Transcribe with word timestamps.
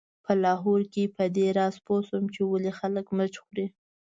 په 0.25 0.31
لاهور 0.43 0.81
کې 0.93 1.03
په 1.15 1.23
دې 1.35 1.47
راز 1.57 1.75
پوی 1.85 2.01
شوم 2.07 2.25
چې 2.33 2.41
ولې 2.43 2.71
خلک 2.79 3.05
مرچ 3.17 3.35
خوري. 3.43 3.65